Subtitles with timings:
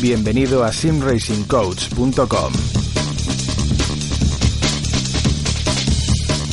[0.00, 2.52] Bienvenido a simracingcoach.com.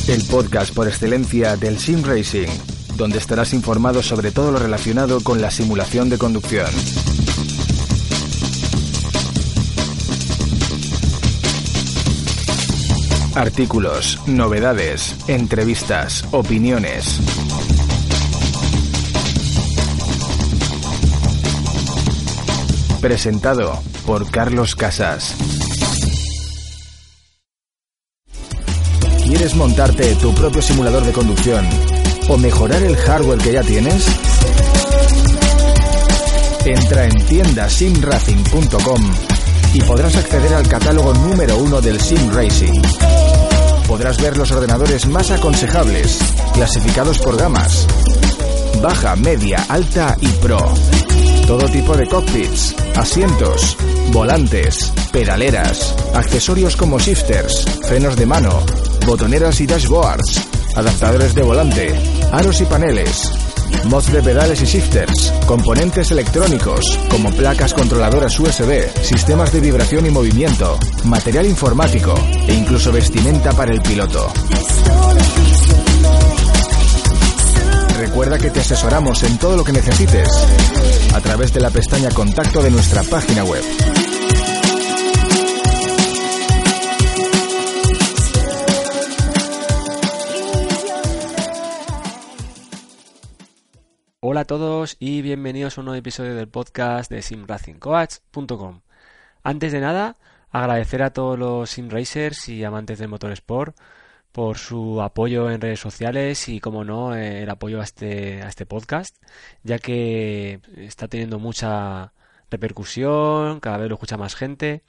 [0.08, 2.48] El podcast por excelencia del sim racing,
[2.96, 7.13] donde estarás informado sobre todo lo relacionado con la simulación de conducción.
[13.34, 17.18] Artículos, novedades, entrevistas, opiniones.
[23.00, 25.34] Presentado por Carlos Casas.
[29.26, 31.66] ¿Quieres montarte tu propio simulador de conducción
[32.28, 34.06] o mejorar el hardware que ya tienes?
[36.64, 39.02] Entra en tiendasimracing.com
[39.74, 43.23] y podrás acceder al catálogo número uno del Sim Racing.
[43.94, 46.18] Podrás ver los ordenadores más aconsejables,
[46.52, 47.86] clasificados por gamas,
[48.82, 50.58] baja, media, alta y pro.
[51.46, 53.76] Todo tipo de cockpits, asientos,
[54.10, 58.66] volantes, pedaleras, accesorios como shifters, frenos de mano,
[59.06, 60.42] botoneras y dashboards,
[60.74, 61.94] adaptadores de volante,
[62.32, 63.30] aros y paneles,
[63.86, 70.10] mods de pedales y shifters, componentes electrónicos como placas controladoras USB, sistemas de vibración y
[70.10, 72.14] movimiento, material informático
[72.46, 74.32] e incluso vestimenta para el piloto.
[77.98, 80.28] Recuerda que te asesoramos en todo lo que necesites
[81.14, 84.03] a través de la pestaña Contacto de nuestra página web.
[94.34, 98.80] Hola a todos y bienvenidos a un nuevo episodio del podcast de simracingcoach.com.
[99.44, 100.16] Antes de nada,
[100.50, 103.76] agradecer a todos los simracers y amantes del motorsport
[104.32, 108.66] por su apoyo en redes sociales y, como no, el apoyo a este, a este
[108.66, 109.22] podcast,
[109.62, 112.12] ya que está teniendo mucha
[112.50, 114.82] repercusión, cada vez lo escucha más gente.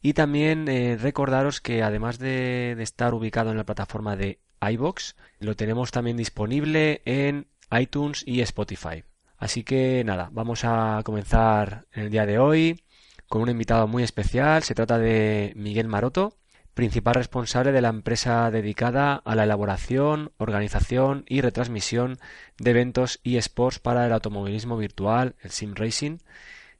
[0.00, 5.16] Y también eh, recordaros que además de, de estar ubicado en la plataforma de iBox,
[5.40, 9.04] lo tenemos también disponible en iTunes y Spotify.
[9.36, 12.82] Así que nada, vamos a comenzar el día de hoy
[13.28, 14.62] con un invitado muy especial.
[14.62, 16.36] Se trata de Miguel Maroto,
[16.74, 22.18] principal responsable de la empresa dedicada a la elaboración, organización y retransmisión
[22.58, 26.18] de eventos y sports para el automovilismo virtual, el sim racing,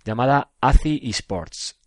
[0.05, 1.79] llamada ACI Esports.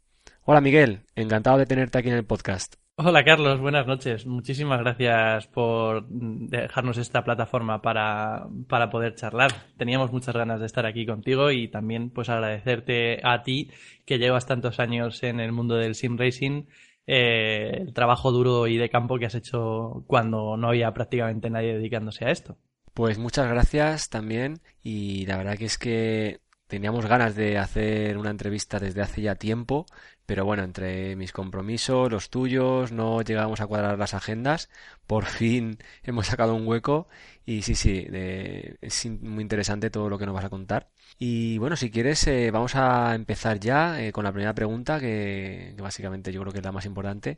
[0.43, 2.75] Hola Miguel, encantado de tenerte aquí en el podcast.
[2.97, 4.25] Hola Carlos, buenas noches.
[4.25, 9.51] Muchísimas gracias por dejarnos esta plataforma para, para, poder charlar.
[9.75, 13.69] Teníamos muchas ganas de estar aquí contigo y también pues agradecerte a ti
[14.05, 16.67] que llevas tantos años en el mundo del sim racing,
[17.05, 21.73] eh, el trabajo duro y de campo que has hecho cuando no había prácticamente nadie
[21.73, 22.55] dedicándose a esto.
[22.93, 28.31] Pues muchas gracias también y la verdad que es que teníamos ganas de hacer una
[28.31, 29.85] entrevista desde hace ya tiempo,
[30.25, 34.69] pero bueno, entre mis compromisos, los tuyos, no llegábamos a cuadrar las agendas.
[35.07, 37.07] Por fin hemos sacado un hueco
[37.45, 40.89] y sí, sí, de, es muy interesante todo lo que nos vas a contar.
[41.19, 45.73] Y bueno, si quieres, eh, vamos a empezar ya eh, con la primera pregunta, que,
[45.75, 47.37] que, básicamente yo creo que es la más importante.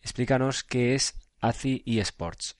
[0.00, 2.56] Explícanos qué es ACI eSports.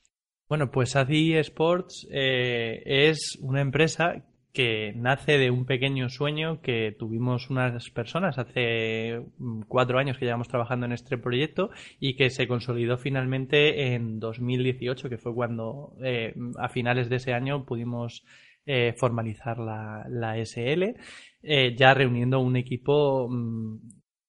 [0.48, 4.24] Bueno, pues ACI eSports eh, es una empresa
[4.58, 9.22] que nace de un pequeño sueño que tuvimos unas personas hace
[9.68, 11.70] cuatro años que llevamos trabajando en este proyecto
[12.00, 17.34] y que se consolidó finalmente en 2018, que fue cuando eh, a finales de ese
[17.34, 18.24] año pudimos
[18.66, 20.96] eh, formalizar la, SL,
[21.44, 23.78] eh, ya reuniendo un equipo mmm,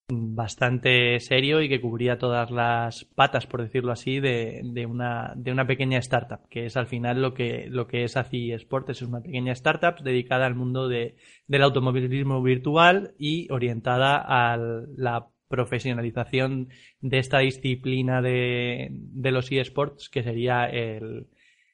[0.10, 5.52] bastante serio y que cubría todas las patas, por decirlo así, de, de, una, de
[5.52, 9.02] una pequeña startup, que es al final lo que, lo que es ACI Sports, es
[9.04, 11.16] una pequeña startup dedicada al mundo de,
[11.48, 16.70] del automovilismo virtual y orientada a la profesionalización
[17.02, 21.28] de esta disciplina de, de los eSports, que sería el,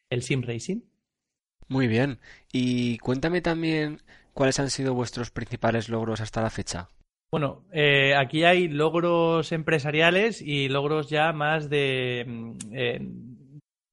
[0.09, 0.81] el sim racing.
[1.67, 2.19] Muy bien.
[2.51, 4.01] Y cuéntame también
[4.33, 6.89] cuáles han sido vuestros principales logros hasta la fecha.
[7.31, 12.99] Bueno, eh, aquí hay logros empresariales y logros ya más de eh,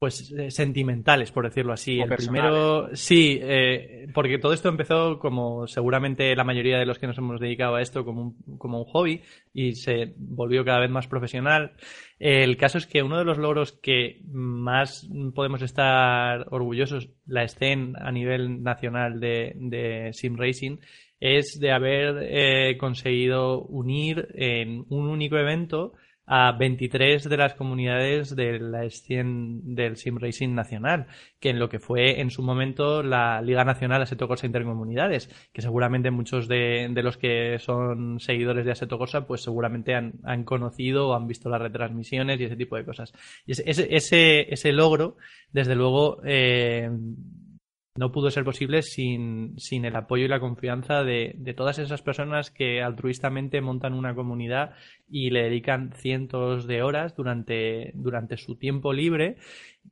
[0.03, 2.01] pues eh, sentimentales, por decirlo así.
[2.01, 6.99] O el primero, sí, eh, porque todo esto empezó como seguramente la mayoría de los
[6.99, 9.23] que nos hemos dedicado a esto como un, como un hobby
[9.55, 11.75] y se volvió cada vez más profesional.
[12.19, 17.95] El caso es que uno de los logros que más podemos estar orgullosos, la estén
[17.97, 20.79] a nivel nacional de, de Sim Racing,
[21.23, 25.93] es de haber eh, conseguido unir en un único evento
[26.27, 31.07] a 23 de las comunidades de la escena del Sim Racing Nacional,
[31.39, 35.63] que en lo que fue en su momento la Liga Nacional Assetto Corsa Intercomunidades, que
[35.63, 40.43] seguramente muchos de, de los que son seguidores de Assetto Corsa, pues seguramente han, han,
[40.43, 43.13] conocido o han visto las retransmisiones y ese tipo de cosas.
[43.47, 45.17] Y ese, ese, ese logro,
[45.53, 46.91] desde luego, eh,
[47.95, 52.01] no pudo ser posible sin, sin, el apoyo y la confianza de, de, todas esas
[52.01, 54.73] personas que altruistamente montan una comunidad
[55.11, 59.37] y le dedican cientos de horas durante, durante su tiempo libre.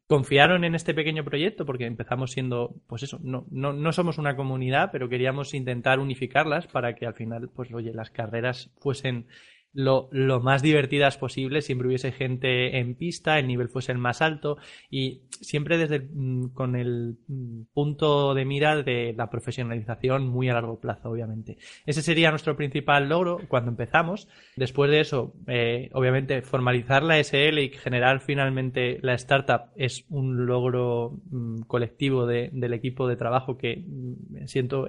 [0.07, 4.35] Confiaron en este pequeño proyecto porque empezamos siendo, pues eso, no, no, no somos una
[4.35, 9.27] comunidad, pero queríamos intentar unificarlas para que al final, pues oye, las carreras fuesen
[9.73, 14.21] lo, lo, más divertidas posible, siempre hubiese gente en pista, el nivel fuese el más
[14.21, 14.57] alto
[14.91, 20.55] y siempre desde mm, con el mm, punto de mira de la profesionalización muy a
[20.55, 21.59] largo plazo, obviamente.
[21.87, 24.29] Ese sería nuestro principal logro cuando empezamos.
[24.57, 30.47] Después de eso, eh, obviamente, formalizar la SL y generar finalmente la startup es un
[30.47, 33.85] logro mm, colectivo de, del equipo de trabajo que
[34.31, 34.87] me siento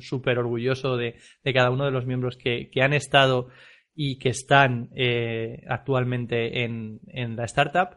[0.00, 3.48] súper orgulloso de, de, cada uno de los miembros que, que han estado
[3.96, 7.96] y que están eh, actualmente en, en, la startup.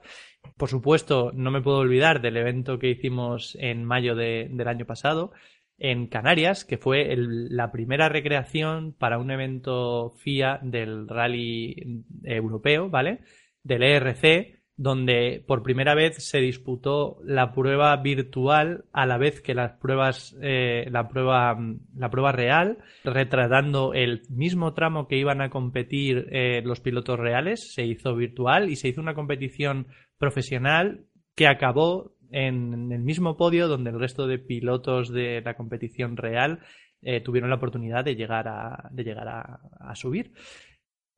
[0.57, 4.85] Por supuesto, no me puedo olvidar del evento que hicimos en mayo de, del año
[4.85, 5.31] pasado
[5.77, 12.89] en Canarias, que fue el, la primera recreación para un evento FIA del rally europeo,
[12.89, 13.19] ¿vale?
[13.63, 19.53] Del ERC, donde por primera vez se disputó la prueba virtual a la vez que
[19.53, 21.59] las pruebas eh, la prueba
[21.97, 27.73] la prueba real retratando el mismo tramo que iban a competir eh, los pilotos reales.
[27.73, 29.87] Se hizo virtual y se hizo una competición
[30.17, 31.01] profesional
[31.35, 36.59] que acabó en el mismo podio donde el resto de pilotos de la competición real
[37.01, 40.31] eh, tuvieron la oportunidad de llegar a de llegar a, a subir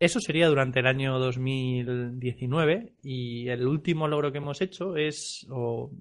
[0.01, 5.91] eso sería durante el año 2019 y el último logro que hemos hecho es, o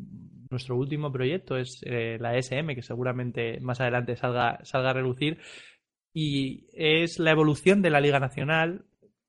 [0.48, 5.36] nuestro último proyecto es eh, la SM, que seguramente más adelante salga, salga a relucir,
[6.14, 8.86] y es la evolución de la Liga Nacional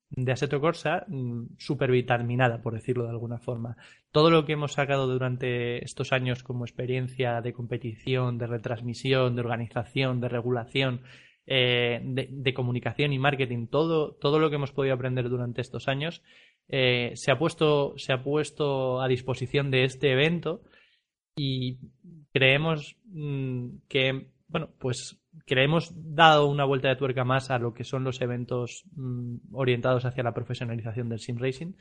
[0.08, 3.76] de Assetto Corsa mm, supervitaminada, por decirlo de alguna forma.
[4.10, 9.42] Todo lo que hemos sacado durante estos años como experiencia de competición, de retransmisión, de
[9.42, 11.02] organización, de regulación,
[11.46, 16.22] eh, de, comunicación y marketing, todo, todo lo que hemos podido aprender durante estos años,
[16.68, 20.62] eh, se, ha puesto, se ha puesto a disposición de este evento
[21.36, 21.78] y
[22.32, 27.74] creemos mmm, que, bueno, pues que hemos dado una vuelta de tuerca más a lo
[27.74, 31.72] que son los eventos mmm, orientados hacia la profesionalización del sim racing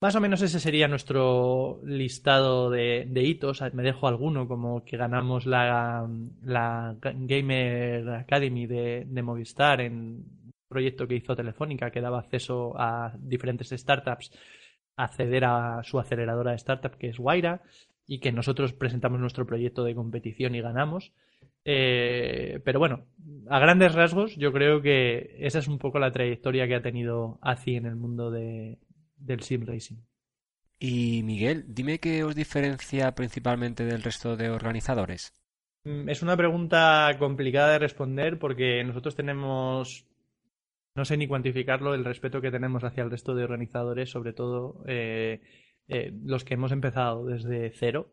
[0.00, 3.62] más o menos ese sería nuestro listado de, hitos.
[3.72, 6.08] Me dejo alguno, como que ganamos la,
[6.44, 12.74] la Gamer Academy de, de, Movistar en un proyecto que hizo Telefónica que daba acceso
[12.78, 14.30] a diferentes startups
[14.96, 17.62] a acceder a su aceleradora de startup que es Waira
[18.06, 21.12] y que nosotros presentamos nuestro proyecto de competición y ganamos.
[21.64, 23.04] Eh, pero bueno,
[23.48, 27.38] a grandes rasgos yo creo que esa es un poco la trayectoria que ha tenido
[27.42, 28.78] ACI en el mundo de,
[29.18, 29.96] del sim racing.
[30.78, 35.32] Y Miguel, dime qué os diferencia principalmente del resto de organizadores.
[35.84, 40.06] Mm, es una pregunta complicada de responder porque nosotros tenemos,
[40.94, 44.84] no sé ni cuantificarlo, el respeto que tenemos hacia el resto de organizadores, sobre todo
[44.86, 45.40] eh,
[45.88, 48.12] eh, los que hemos empezado desde cero.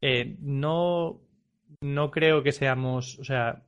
[0.00, 1.22] Eh, no,
[1.80, 3.64] no creo que seamos, o sea,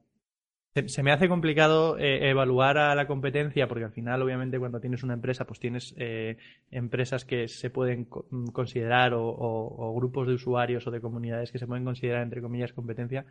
[0.86, 5.02] se me hace complicado eh, evaluar a la competencia porque al final obviamente cuando tienes
[5.02, 6.36] una empresa pues tienes eh,
[6.70, 11.66] empresas que se pueden mm, considerar o, grupos de usuarios o de comunidades que se
[11.66, 13.24] pueden considerar entre comillas competencia.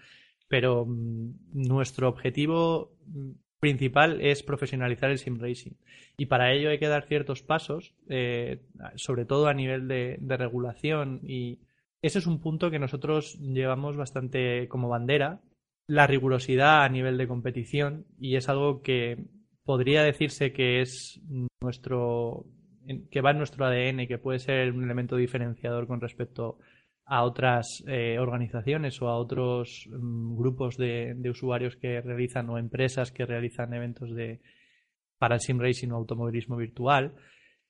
[0.47, 5.73] Pero mm, nuestro objetivo mm, principal es profesionalizar el sim racing.
[6.17, 8.61] Y para ello hay que dar ciertos pasos eh,
[8.95, 11.21] sobre todo a nivel de, de regulación.
[11.23, 11.59] Y
[12.01, 15.41] ese es un punto que nosotros llevamos bastante como bandera
[15.87, 19.25] la rigurosidad a nivel de competición y es algo que
[19.63, 21.21] podría decirse que es
[21.61, 22.45] nuestro
[23.11, 26.57] que va en nuestro ADN y que puede ser un elemento diferenciador con respecto
[27.05, 32.57] a otras eh, organizaciones o a otros um, grupos de, de, usuarios que realizan o
[32.57, 34.41] empresas que realizan eventos de
[35.17, 37.13] para el sim racing o automovilismo virtual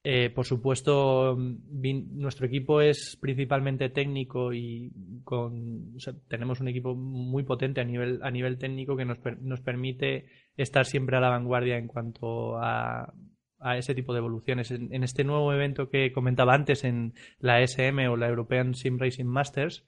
[0.09, 4.89] eh, por supuesto, nuestro equipo es principalmente técnico y
[5.25, 5.97] con,
[6.29, 10.27] tenemos un equipo muy potente a nivel, a nivel técnico que nos, per, nos permite
[10.55, 13.13] estar siempre a la vanguardia en cuanto a,
[13.59, 14.71] a ese tipo de evoluciones.
[14.71, 18.97] En, en, este nuevo evento que comentaba antes en la SM o la European Sim
[18.99, 19.85] Racing Masters,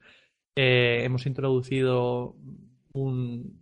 [0.54, 2.36] eh, hemos introducido
[2.92, 3.59] un,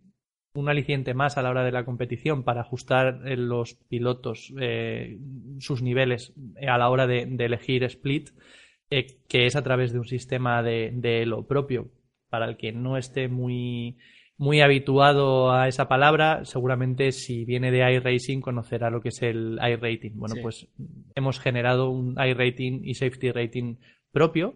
[0.57, 5.17] un aliciente más a la hora de la competición para ajustar eh, los pilotos eh,
[5.59, 6.33] sus niveles
[6.67, 8.29] a la hora de, de elegir split,
[8.89, 11.91] eh, que es a través de un sistema de, de lo propio.
[12.29, 13.97] Para el que no esté muy,
[14.37, 19.59] muy habituado a esa palabra, seguramente si viene de iRacing conocerá lo que es el
[19.61, 20.17] iRating.
[20.17, 20.41] Bueno, Sí.
[20.41, 20.67] pues
[21.15, 23.75] hemos generado un iRating y Safety Rating
[24.11, 24.55] propio.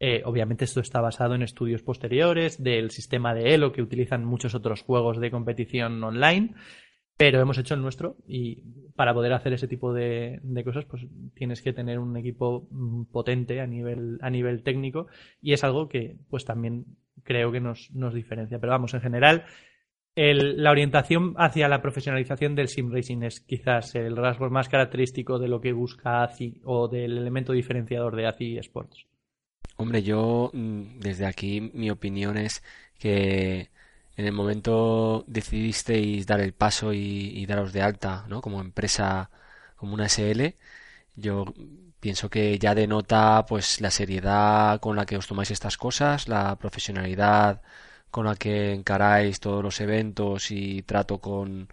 [0.00, 4.54] Eh, obviamente esto está basado en estudios posteriores del sistema de Elo que utilizan muchos
[4.54, 6.54] otros juegos de competición online,
[7.16, 8.62] pero hemos hecho el nuestro y
[8.94, 13.60] para poder hacer ese tipo de, cosas pues tienes que tener un equipo mm, potente
[13.60, 15.08] a nivel, a nivel técnico
[15.42, 16.84] y es algo que pues también
[17.24, 18.60] creo que nos, nos diferencia.
[18.60, 19.44] Pero vamos, en general
[20.20, 25.46] la orientación hacia la profesionalización del sim racing es quizás el rasgo más característico de
[25.46, 29.06] lo que busca ACI o del elemento diferenciador de ACI Sports.
[29.80, 32.62] Hombre, yo mm, desde aquí mi opinión es
[32.98, 33.70] que
[34.16, 38.40] en el momento decidisteis dar el paso y, daros de alta, ¿no?
[38.42, 39.30] Como empresa,
[39.76, 40.56] como una SL,
[41.16, 41.44] yo
[42.00, 46.56] pienso que ya denota pues la seriedad con la que os tomáis estas cosas, la
[46.56, 47.62] profesionalidad
[48.10, 51.68] con la que encaráis todos los eventos y trato con,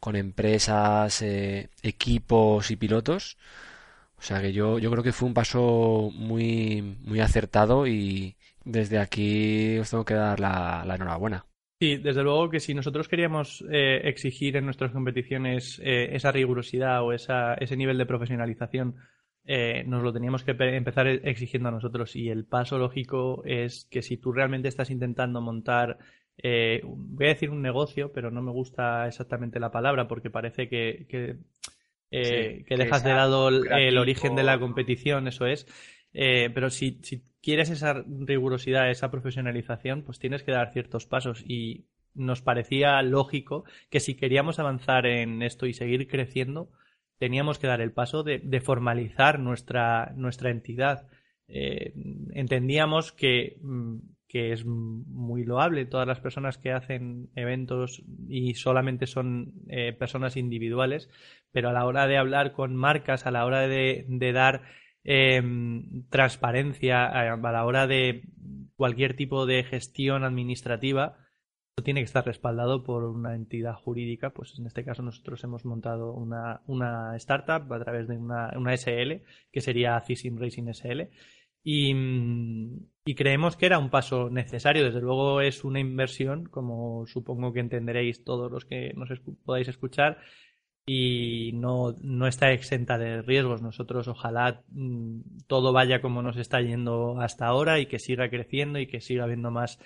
[0.00, 3.36] con empresas, eh, equipos y pilotos.
[4.24, 8.98] O sea que yo, yo creo que fue un paso muy, muy acertado y desde
[8.98, 11.44] aquí os tengo que dar la, la enhorabuena.
[11.80, 17.02] Sí, desde luego que si nosotros queríamos eh, exigir en nuestras competiciones eh, esa rigurosidad
[17.02, 18.96] o esa, ese nivel de profesionalización,
[19.44, 22.16] eh, nos lo teníamos que pe- empezar exigiendo a nosotros.
[22.16, 25.98] Y el paso lógico es que si tú realmente estás intentando montar,
[26.84, 31.06] voy a decir un negocio, pero no me gusta exactamente la palabra porque parece que,
[32.14, 35.66] eh, Sí, que dejas de lado el, origen de la competición, eso es.
[36.12, 41.42] Eh, pero si, si quieres esa rigurosidad, esa profesionalización, pues tienes que dar ciertos pasos
[41.46, 46.70] y nos parecía lógico que si queríamos avanzar en esto y seguir creciendo,
[47.18, 51.08] teníamos que dar el paso de, de formalizar nuestra, nuestra entidad.
[51.48, 51.92] Eh,
[52.32, 53.98] entendíamos que, mm,
[54.34, 60.36] que es muy loable todas las personas que hacen eventos y solamente son eh, personas
[60.36, 61.08] individuales,
[61.52, 64.62] pero a la hora de hablar con marcas, a la hora de, dar
[65.04, 65.40] eh,
[66.10, 68.24] transparencia, a, la hora de
[68.74, 71.16] cualquier tipo de gestión administrativa,
[71.84, 74.30] tiene que estar respaldado por una entidad jurídica.
[74.30, 78.76] Pues en este caso nosotros hemos montado una, una startup a través de una, una
[78.76, 79.22] SL,
[79.52, 81.02] que sería Cisim Racing SL.
[81.64, 84.84] Y, mm, y creemos que era un paso necesario.
[84.84, 89.08] Desde luego es una inversión, como supongo que entenderéis todos los que nos
[89.44, 90.18] podáis escuchar,
[90.86, 93.62] y no, no está exenta de riesgos.
[93.62, 98.78] Nosotros ojalá mm, todo vaya como nos está yendo hasta ahora y que siga creciendo
[98.78, 99.78] y que siga habiendo más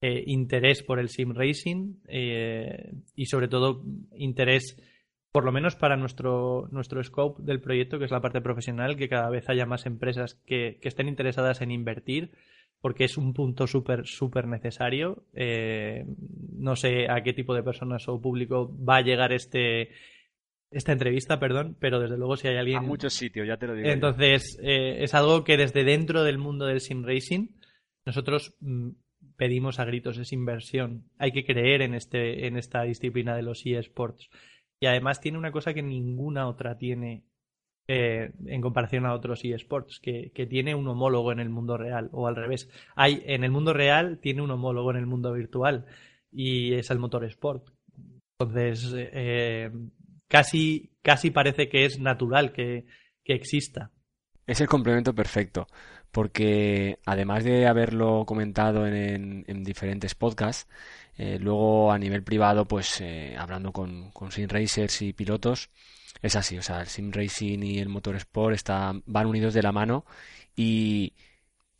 [0.00, 3.82] eh, interés por el sim racing eh, y sobre todo
[4.14, 4.76] interés
[5.32, 9.08] por lo menos para nuestro, nuestro scope del proyecto, que es la parte profesional, que
[9.08, 12.32] cada vez haya más empresas que, que estén interesadas en invertir,
[12.82, 15.24] porque es un punto súper, súper necesario.
[15.32, 16.04] Eh,
[16.58, 19.92] no sé a qué tipo de personas o público va a llegar este,
[20.70, 22.78] esta entrevista, perdón, pero desde luego si hay alguien...
[22.78, 23.88] A muchos sitios, ya te lo digo.
[23.88, 27.48] Entonces, eh, es algo que desde dentro del mundo del sim racing
[28.04, 28.90] nosotros mm,
[29.36, 31.04] pedimos a gritos, es inversión.
[31.16, 34.28] Hay que creer en, este, en esta disciplina de los eSports.
[34.82, 37.22] Y además tiene una cosa que ninguna otra tiene
[37.86, 42.08] eh, en comparación a otros eSports, que, que tiene un homólogo en el mundo real,
[42.10, 42.68] o al revés.
[42.96, 45.86] Hay, en el mundo real tiene un homólogo en el mundo virtual,
[46.32, 47.68] y es el motor sport.
[48.40, 49.70] Entonces, eh,
[50.26, 52.86] casi, casi parece que es natural que,
[53.22, 53.92] que exista.
[54.48, 55.68] Es el complemento perfecto,
[56.12, 60.68] porque además de haberlo comentado en, en- en diferentes podcasts,
[61.18, 65.70] eh, luego a nivel privado, pues eh, hablando con, con sim racers y pilotos,
[66.22, 69.72] es así, o sea, el sim racing y el motorsport están, van unidos de la
[69.72, 70.04] mano
[70.56, 71.14] y,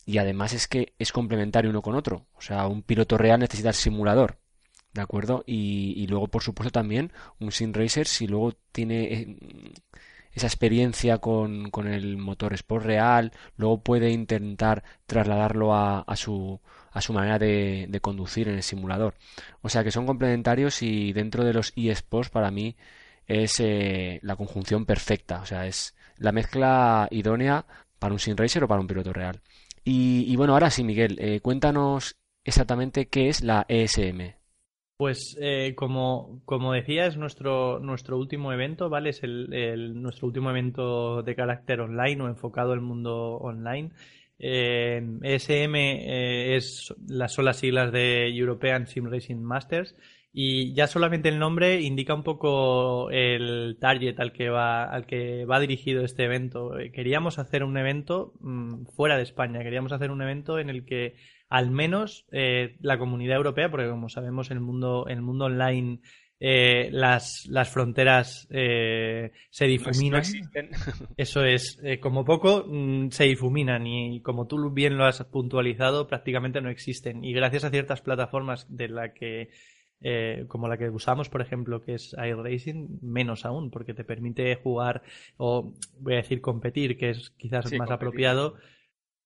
[0.07, 3.69] y además es que es complementario uno con otro, o sea, un piloto real necesita
[3.71, 4.39] el simulador.
[4.95, 5.45] ¿De acuerdo?
[5.47, 9.37] Y, y luego, por supuesto, también un sim racer, si luego tiene eh,
[10.33, 16.61] esa experiencia con, con el motor Sport real, luego puede intentar trasladarlo a, a su,
[16.91, 19.15] a su manera de, de conducir en el simulador.
[19.61, 22.77] O sea que son complementarios y dentro de los eSports para mí
[23.27, 25.41] es eh, la conjunción perfecta.
[25.41, 27.67] O sea, es la mezcla idónea
[27.99, 29.41] para un sim racer o para un piloto real.
[29.85, 34.42] Y, y bueno, ahora sí, Miguel, eh, cuéntanos exactamente qué es la ESM.
[35.03, 39.11] Pues eh, como, como decía, es nuestro, nuestro último evento, ¿vale?
[39.11, 43.91] Es nuestro último evento de carácter online o enfocado al mundo online.
[44.39, 49.97] Eh, ESM eh, es, las, son las siglas de European Sim Racing Masters
[50.33, 55.45] y ya solamente el nombre indica un poco el target al que va, al que
[55.45, 56.79] va dirigido este evento.
[56.79, 60.87] Eh, queríamos hacer un evento mm, fuera de España, queríamos hacer un evento en el
[60.87, 61.17] que
[61.53, 66.01] al menos eh, la comunidad europea, porque como sabemos el mundo, el mundo online
[66.41, 70.23] eh, las, las fronteras eh, se difuminan.
[71.17, 76.09] Eso es, eh, como poco mm, se difuminan y como tú bien lo has puntualizado,
[76.09, 77.23] prácticamente no existen.
[77.23, 79.51] Y gracias a ciertas plataformas de la que
[80.01, 84.57] eh, como la que usamos, por ejemplo, que es iRacing, menos aún, porque te permite
[84.57, 85.03] jugar
[85.37, 87.95] o voy a decir competir, que es quizás Sí, más competir.
[87.95, 88.55] apropiado,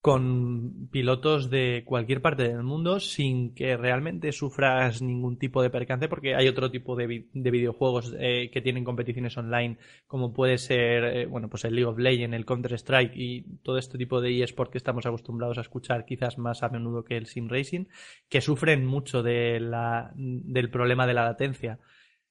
[0.07, 6.07] con pilotos de cualquier parte del mundo sin que realmente sufras ningún tipo de percance
[6.09, 11.03] porque hay otro tipo de, de videojuegos eh, que tienen competiciones online como puede ser
[11.03, 14.45] eh, bueno pues el League of Legends, el Counter Strike y todo este tipo de
[14.45, 17.87] eSport que estamos acostumbrados a escuchar quizás más a menudo que el Sim Racing
[18.29, 21.81] que sufren mucho del problema de la latencia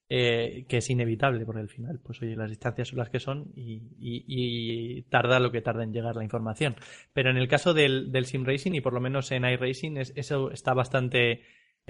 [0.07, 1.99] eh, que es inevitable porque al final.
[2.03, 6.15] Pues oye las distancias son las que son y, tarda lo que tarda en llegar
[6.15, 6.75] la información.
[7.13, 10.13] Pero en el caso del, del sim racing y por lo menos en iRacing es,
[10.15, 11.41] eso está bastante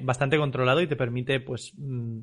[0.01, 2.19] bastante controlado y te permite pues mm,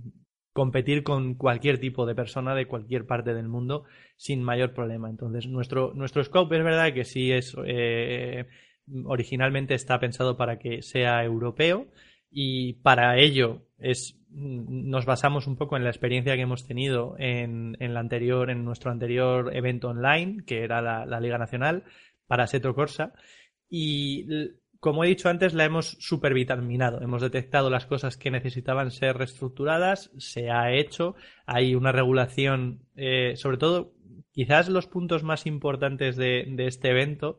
[0.52, 3.84] competir con cualquier tipo de persona de cualquier parte del mundo
[4.16, 5.08] sin mayor problema.
[5.08, 8.46] Entonces nuestro nuestro scope es verdad que sí es eh,
[9.04, 11.88] originalmente está pensado para que sea europeo
[12.30, 13.62] y para ello
[14.30, 18.50] mm, nos basamos un poco en la experiencia que hemos tenido en, en la anterior
[18.50, 21.84] en nuestro anterior evento online que era la, la Liga Nacional
[22.26, 23.12] para Seto Corsa
[23.68, 24.26] y
[24.80, 30.10] como he dicho antes la hemos supervitaminado hemos detectado las cosas que necesitaban ser reestructuradas
[30.18, 31.14] se ha hecho
[31.46, 33.92] hay una regulación eh, sobre todo
[34.32, 37.38] quizás los puntos más importantes de, de este evento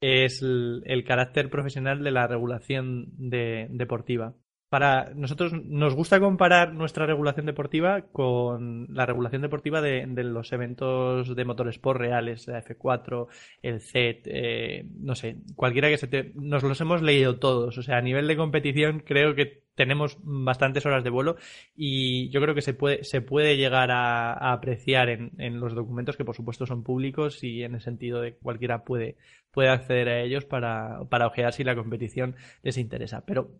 [0.00, 4.34] es el, carácter profesional de la regulación de- deportiva.
[4.68, 10.52] Para nosotros nos gusta comparar nuestra regulación deportiva con la regulación deportiva de, de los
[10.52, 13.28] eventos de motorsport reales, la F4,
[13.62, 16.32] el Z, eh, no sé, cualquiera que se te...
[16.34, 20.84] Nos los hemos leído todos, o sea, a nivel de competición creo que tenemos bastantes
[20.86, 21.36] horas de vuelo
[21.76, 26.16] y yo creo que se puede, se puede llegar a, apreciar en, en los documentos
[26.16, 29.16] que por supuesto son públicos y en el sentido de que cualquiera puede,
[29.52, 33.24] puede acceder a ellos para, para ojear si la competición les interesa.
[33.26, 33.52] Pero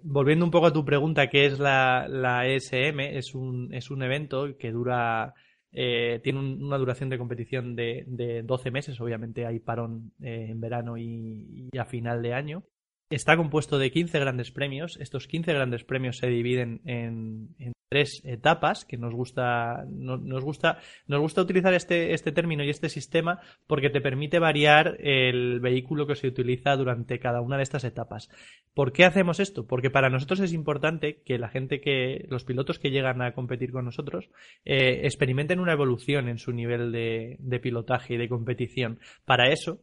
[0.00, 3.00] volviendo un poco a tu pregunta, ¿qué es la, la ESM?
[3.00, 5.34] Es un, es un evento que dura,
[5.72, 10.48] eh, tiene un- una duración de competición de, de 12 meses, obviamente hay parón eh,
[10.50, 12.64] en verano y a final de año.
[13.10, 14.96] Está compuesto de 15 grandes premios.
[15.00, 17.48] Estos 15 grandes premios se dividen en,
[17.88, 22.70] tres etapas, que nos gusta, no- nos gusta, nos gusta utilizar este, este término y
[22.70, 27.64] este sistema porque te permite variar el vehículo que se utiliza durante cada una de
[27.64, 28.28] estas etapas.
[28.74, 29.66] ¿Por qué hacemos esto?
[29.66, 33.72] Porque para nosotros es importante que la gente que, los pilotos que llegan a competir
[33.72, 34.30] con nosotros,
[34.64, 39.00] eh, experimenten una evolución en su nivel de pilotaje y de competición.
[39.24, 39.80] Para eso,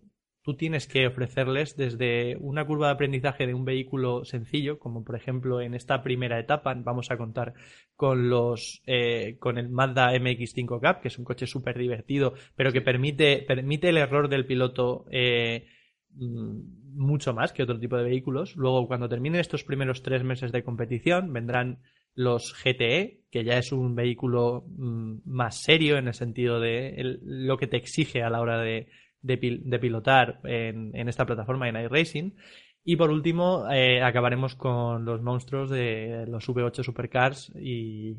[0.47, 5.17] tú tienes que ofrecerles desde una curva de aprendizaje de un vehículo sencillo, como por
[5.17, 7.53] ejemplo en esta primera etapa vamos a contar
[7.97, 12.71] con los eh, con el Mazda MX5 Cup, que es un coche súper divertido, pero
[12.71, 15.67] que permite, permite el error del piloto eh,
[16.13, 18.55] mm, mucho más que otro tipo de vehículos.
[18.55, 21.79] Luego, cuando terminen estos primeros tres meses de competición, vendrán
[22.15, 27.57] los GTE, que ya es un vehículo mm, más serio en el sentido de lo
[27.57, 28.87] que te exige a la hora de,
[29.21, 32.35] de, pil- de pilotar en, en esta plataforma en iRacing.
[32.83, 38.15] Y por último, eh, acabaremos con los monstruos de los V8 Supercars y,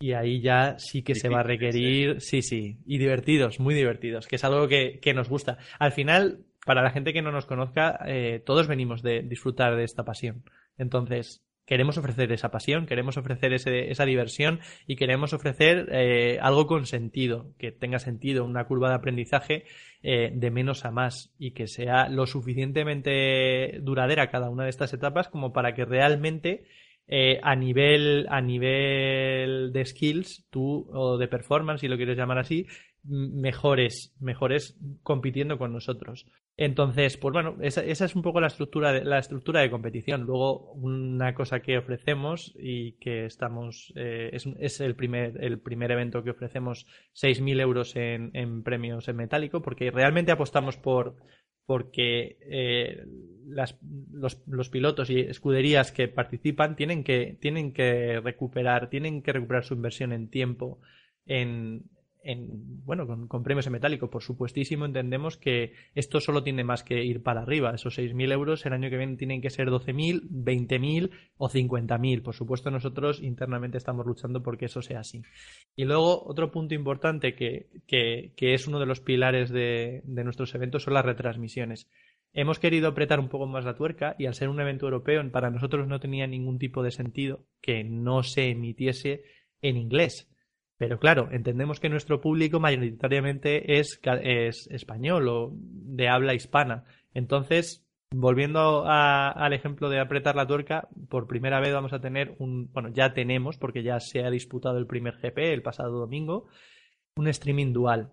[0.00, 4.26] y ahí ya sí que se va a requerir, sí, sí, y divertidos, muy divertidos,
[4.26, 5.58] que es algo que, que nos gusta.
[5.78, 9.84] Al final, para la gente que no nos conozca, eh, todos venimos de disfrutar de
[9.84, 10.42] esta pasión.
[10.78, 16.66] Entonces, queremos ofrecer esa pasión, queremos ofrecer ese- esa diversión y queremos ofrecer eh, algo
[16.66, 19.64] con sentido, que tenga sentido, una curva de aprendizaje
[20.02, 24.92] eh, de menos a más y que sea lo suficientemente duradera cada una de estas
[24.92, 26.64] etapas como para que realmente
[27.08, 32.38] eh, a nivel a nivel de skills tú o de performance si lo quieres llamar
[32.38, 32.66] así
[33.04, 39.04] mejores mejores compitiendo con nosotros entonces pues bueno esa, es un poco la estructura de,
[39.04, 40.22] la estructura de competición.
[40.22, 46.22] Luego una cosa que ofrecemos y que estamos eh, es, el primer el primer evento
[46.22, 51.16] que ofrecemos 6.000 euros en, en premios en metálico porque realmente apostamos por
[51.66, 53.04] porque eh,
[54.10, 59.64] los, los pilotos y escuderías que participan tienen que, tienen que recuperar, tienen que recuperar
[59.64, 60.80] su inversión en tiempo,
[61.24, 61.84] en,
[62.24, 64.10] en, bueno, con, premios en metálico.
[64.10, 67.74] Por supuestísimo, entendemos que esto solo tiene más que ir para arriba.
[67.74, 72.22] Esos 6.000 euros el año que viene tienen que ser 12.000, 20.000 o 50.000.
[72.22, 75.22] Por supuesto, nosotros internamente estamos luchando porque eso sea así.
[75.76, 80.24] Y luego, otro punto importante que, que, que es uno de los pilares de, de
[80.24, 81.88] nuestros eventos son las retransmisiones.
[82.34, 85.50] Hemos querido apretar un poco más la tuerca y al ser un evento europeo, para
[85.50, 89.22] nosotros no tenía ningún tipo de sentido que no se emitiese
[89.60, 90.31] en inglés
[90.82, 96.86] pero claro, entendemos que nuestro público mayoritariamente es, es español o de habla hispana.
[97.14, 102.68] Entonces, volviendo al ejemplo de apretar la tuerca, por primera vez vamos a tener un,
[102.72, 106.48] bueno, ya tenemos, porque ya se ha disputado el primer GP el pasado domingo,
[107.14, 108.10] un streaming dual.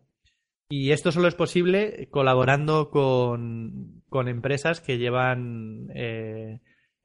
[0.69, 6.59] Y esto solo es posible colaborando con, con empresas que llevan eh,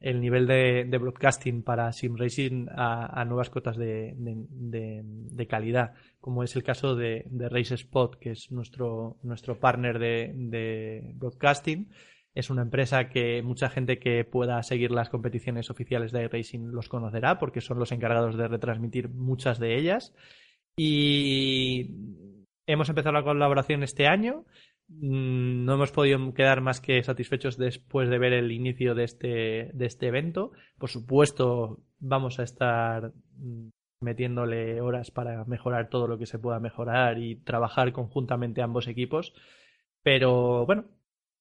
[0.04, 6.62] el nivel de, broadcasting para sim racing a, nuevas cotas de, calidad, como es el
[6.62, 11.88] caso de, Race Spot, que es nuestro, nuestro partner de, broadcasting.
[12.34, 16.90] Es una empresa que mucha gente que pueda seguir las competiciones oficiales de iRacing los
[16.90, 20.12] conocerá porque son los encargados de retransmitir muchas de ellas.
[20.76, 21.92] Y
[22.66, 24.44] hemos empezado la colaboración este año
[24.88, 29.86] no hemos podido quedar más que satisfechos después de ver el inicio de este, de
[29.86, 30.52] este evento.
[30.78, 33.68] Por supuesto, vamos a estar mm,
[34.00, 39.34] metiéndole horas para mejorar todo lo que se pueda mejorar y trabajar conjuntamente ambos equipos.
[40.02, 40.84] Pero bueno,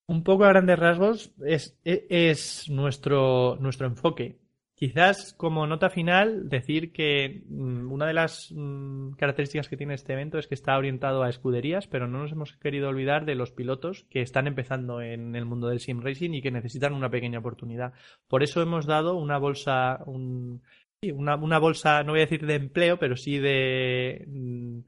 [0.08, 4.43] un poco a grandes rasgos es, es nuestro, nuestro enfoque.
[4.76, 10.14] Quizás como nota final decir que mm, una de las mm, características que tiene este
[10.14, 13.52] evento es que está orientado a escuderías, pero no nos hemos querido olvidar de los
[13.52, 17.40] pilotos que están empezando en el mundo del sim racing y que necesitan una pequeña
[17.40, 17.94] oportunidad.
[18.28, 22.98] Por eso hemos dado una bolsa, una, una bolsa, no voy a decir de empleo,
[22.98, 24.80] pero sí de mm,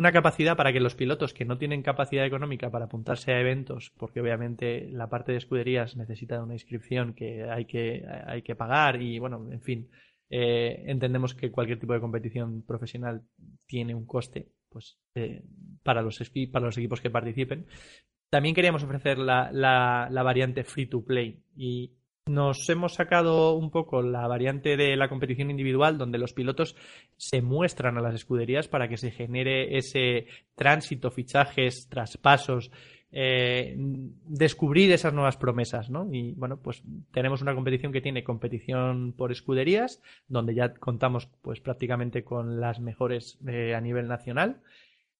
[0.00, 3.92] una capacidad para que los pilotos que no tienen capacidad económica para apuntarse a eventos,
[3.98, 9.02] porque obviamente la parte de escuderías necesita una inscripción que hay que, hay que pagar
[9.02, 9.90] y bueno, en fin,
[10.30, 13.24] eh, entendemos que cualquier tipo de competición profesional
[13.66, 15.42] tiene un coste pues eh,
[15.82, 16.18] para, los,
[16.50, 17.66] para los equipos que participen.
[18.30, 21.92] También queríamos ofrecer la, la, la variante free to play y
[22.30, 26.76] nos hemos sacado un poco la variante de la competición individual, donde los pilotos
[27.16, 32.70] se muestran a las escuderías para que se genere ese tránsito, fichajes, traspasos,
[33.12, 36.08] eh, descubrir esas nuevas promesas, ¿no?
[36.12, 41.60] Y bueno, pues tenemos una competición que tiene competición por escuderías, donde ya contamos pues
[41.60, 44.60] prácticamente con las mejores eh, a nivel nacional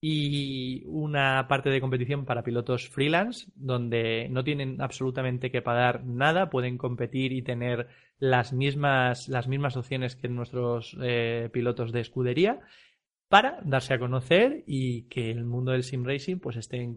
[0.00, 6.48] y una parte de competición para pilotos freelance, donde no tienen absolutamente que pagar nada,
[6.48, 12.60] pueden competir y tener las mismas, las mismas opciones que nuestros eh, pilotos de escudería
[13.28, 16.96] para darse a conocer y que el mundo del sim racing pues esté en,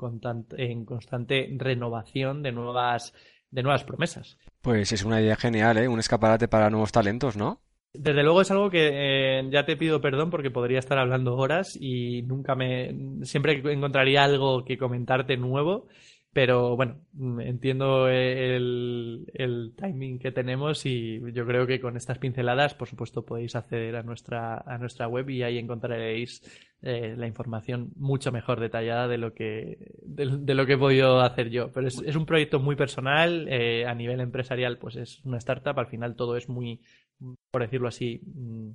[0.57, 3.13] en constante renovación de nuevas
[3.51, 4.39] de nuevas promesas.
[4.61, 5.87] Pues es una idea genial, ¿eh?
[5.87, 7.61] Un escaparate para nuevos talentos, ¿no?
[7.93, 11.77] Desde luego es algo que eh, ya te pido perdón porque podría estar hablando horas
[11.79, 12.95] y nunca me.
[13.21, 15.87] Siempre encontraría algo que comentarte nuevo.
[16.33, 16.97] Pero bueno,
[17.41, 23.23] entiendo el, el, timing que tenemos y yo creo que con estas pinceladas, por supuesto,
[23.23, 26.41] podéis acceder a nuestra, a nuestra web y ahí encontraréis
[26.81, 31.51] eh, la información mucho mejor detallada de lo que, de, lo que he podido hacer
[31.51, 31.71] yo.
[31.71, 35.77] Pero es, es un proyecto muy personal, eh, a nivel empresarial, pues es una startup,
[35.77, 36.81] al final todo es muy,
[37.51, 38.71] por decirlo así, mm,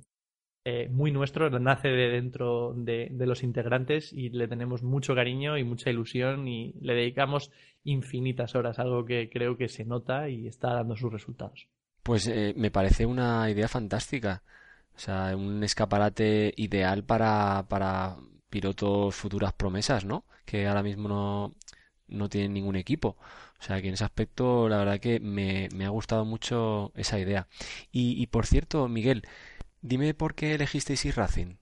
[0.65, 5.63] eh, muy nuestro, nace de dentro de, los integrantes y le tenemos mucho cariño y
[5.63, 7.51] mucha ilusión y le dedicamos
[7.83, 11.67] infinitas horas, algo que creo que se nota y está dando sus resultados.
[12.03, 14.43] Pues eh, me parece una idea fantástica.
[14.95, 18.17] O sea, un escaparate ideal para, para
[18.49, 20.25] pilotos futuras promesas, ¿no?
[20.45, 21.55] Que ahora mismo no,
[22.09, 23.17] no tienen ningún equipo.
[23.59, 27.19] O sea que en ese aspecto la verdad que me, me ha gustado mucho esa
[27.19, 27.47] idea.
[27.91, 29.23] Y, por cierto, Miguel,
[29.81, 31.57] Dime por qué elegisteis iRacing.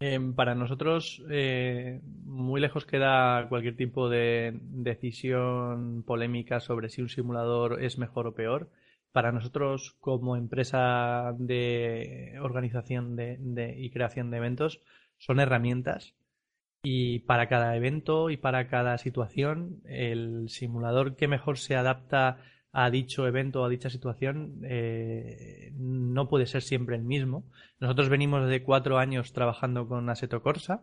[0.00, 7.08] Em, para nosotros, eh, muy lejos queda cualquier tipo de decisión polémica sobre si un
[7.08, 8.70] simulador es mejor o peor.
[9.12, 14.80] Para nosotros, como empresa de organización de, y creación de eventos,
[15.18, 16.14] son herramientas
[16.82, 22.38] y para cada evento y para cada situación, el simulador que mejor se adapta
[22.72, 27.44] a dicho evento o a dicha situación eh, no puede ser siempre el mismo.
[27.80, 30.82] Nosotros venimos de cuatro años trabajando con Assetto Corsa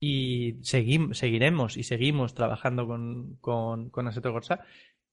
[0.00, 4.64] y seguiremos y seguimos trabajando con, con, Corsa,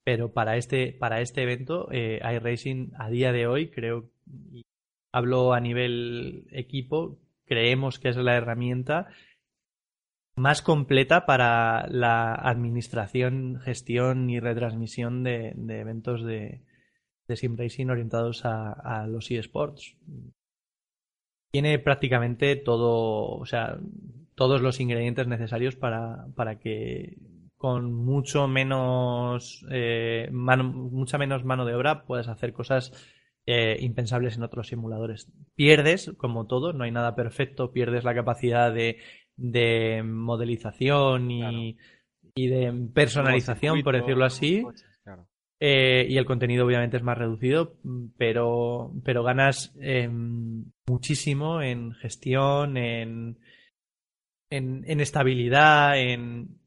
[0.04, 4.10] pero para este, para este evento, eh, iRacing a día de hoy, creo,
[4.52, 4.66] y
[5.12, 9.08] hablo a nivel equipo, creemos que es la herramienta
[10.36, 16.63] más completa para la administración, gestión y retransmisión de, eventos de,
[17.28, 19.96] de sim racing orientados a, los eSports.
[21.52, 23.78] Tiene prácticamente todo, o sea,
[24.34, 27.17] todos los ingredientes necesarios para, para que
[27.56, 32.91] con mucho menos eh, mucha menos mano de obra puedas hacer cosas
[33.46, 35.32] eh, impensables en otros simuladores.
[35.56, 38.98] Pierdes, como todo, no hay nada perfecto, pierdes la capacidad de,
[39.36, 41.58] de modelización y, Claro.
[42.36, 44.63] y de personalización, por decirlo así.
[45.04, 45.28] Claro.
[45.60, 47.78] Eh, y el contenido obviamente es más reducido,
[48.17, 50.10] pero, pero ganas eh,
[50.88, 53.38] muchísimo en gestión, en,
[54.50, 56.60] en, en estabilidad, en,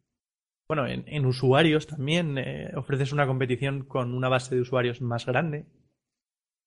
[0.66, 2.38] bueno, en, en usuarios también.
[2.38, 5.66] eh, ofreces una competición con una base de usuarios más grande.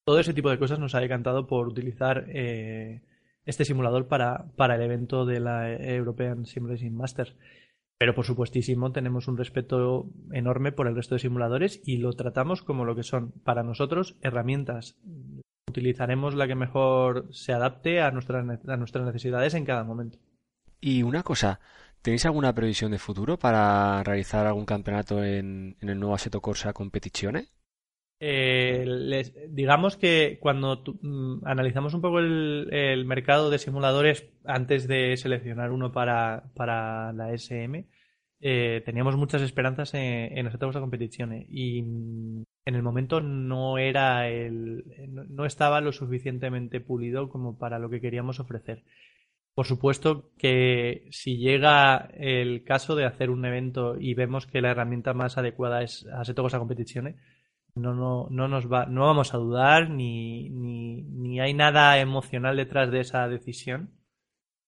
[0.05, 3.01] Todo ese tipo de cosas nos ha decantado por utilizar eh,
[3.45, 7.36] este simulador para, para el evento de la European Sim Racing Masters.
[7.97, 12.62] Pero por supuestísimo tenemos un respeto enorme por el resto de simuladores y lo tratamos
[12.63, 14.95] como lo que son para nosotros herramientas.
[15.69, 20.17] Utilizaremos la que mejor se adapte a nuestras, ne- a nuestras necesidades en cada momento.
[20.80, 21.60] Y una cosa,
[22.02, 26.71] ¿tenéis alguna previsión de futuro para realizar algún campeonato en, en el nuevo Assetto Corsa
[26.71, 27.49] Competizione?
[28.21, 35.71] Eh, digamos que cuando mm, analizamos un poco el, mercado de simuladores antes de seleccionar
[35.71, 37.88] uno para, para la SM,
[38.41, 43.77] eh, teníamos muchas esperanzas en, en Assetto Corsa Competizione y mm, en el momento no
[43.77, 44.84] era el,
[45.29, 48.84] no, estaba lo suficientemente pulido como para lo que queríamos ofrecer.
[49.55, 54.71] Por supuesto que si llega el caso de hacer un evento y vemos que la
[54.71, 57.15] herramienta más adecuada es Assetto Corsa Competizione,
[57.75, 62.58] no, no, no nos va, no vamos a dudar ni, ni, ni hay nada emocional
[62.58, 63.91] detrás de esa decisión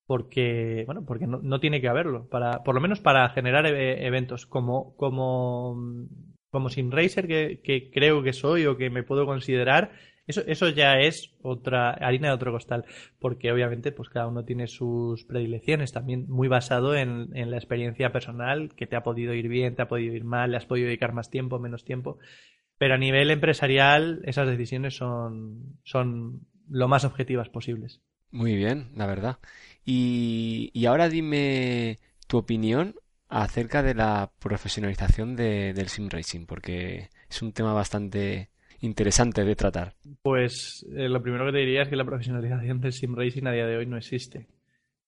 [0.05, 4.05] porque bueno porque no, no tiene que haberlo para por lo menos para generar e-
[4.05, 5.77] eventos como como
[6.49, 9.91] como SimRacer que, que creo que soy o que me puedo considerar
[10.27, 12.85] eso eso ya es otra harina de otro costal
[13.19, 18.11] porque obviamente pues cada uno tiene sus predilecciones también muy basado en, en la experiencia
[18.11, 20.87] personal que te ha podido ir bien te ha podido ir mal le has podido
[20.87, 22.17] dedicar más tiempo menos tiempo
[22.81, 28.01] pero a nivel empresarial, esas decisiones son, son lo más objetivas posibles.
[28.31, 29.37] Muy bien, la verdad.
[29.85, 32.95] Y, y ahora dime tu opinión
[33.29, 39.55] acerca de la profesionalización de- del sim racing, porque es un tema bastante interesante de
[39.55, 39.93] tratar.
[40.23, 43.51] Pues eh, lo primero que te diría es que la profesionalización del sim racing a
[43.51, 44.47] día de hoy no existe.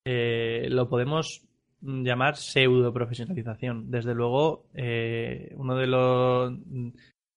[0.05, 1.41] Eh, lo podemos
[1.81, 3.89] llamar pseudo profesionalización.
[3.89, 6.53] Desde luego, eh, uno de los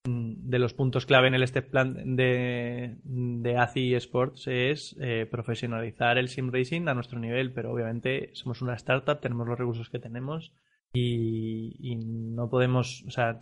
[0.09, 6.19] de los puntos clave en el step plan de, de ACI Sports es eh, profesionalizar
[6.19, 9.99] el sim racing a nuestro nivel, pero obviamente somos una startup, tenemos los recursos que
[9.99, 10.53] tenemos
[10.95, 13.39] y, no podemos, o sea,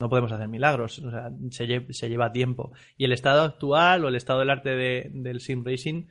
[0.00, 2.72] no podemos hacer milagros, o sea, se, lle- se lleva tiempo.
[2.96, 6.06] Y el estado actual o el estado del arte de- del sim racing,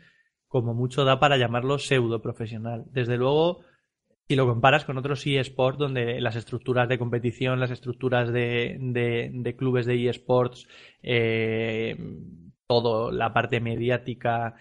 [0.48, 2.86] como mucho da para llamarlo pseudo profesional.
[2.92, 3.62] Desde luego,
[4.32, 9.30] si lo comparas con otros eSports donde las estructuras de competición, las estructuras de, de-
[9.34, 10.70] de clubes de eSports,
[11.04, 11.98] eh,
[12.66, 14.56] todo, la parte mediática